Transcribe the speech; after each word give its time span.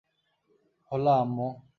হোলা, 0.91 1.13
আম্মু। 1.21 1.47